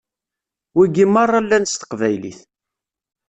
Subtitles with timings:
[0.75, 2.39] Wigi meṛṛa llan s teqbaylit.